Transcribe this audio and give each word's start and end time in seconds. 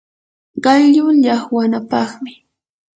qallu 0.63 1.03
llaqwanapaqmi 1.23 2.33